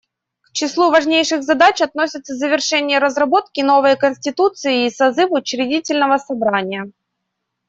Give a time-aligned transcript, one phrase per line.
[0.41, 6.89] К числу важнейших задач относятся завершение разработки новой конституции и созыв учредительного собрания.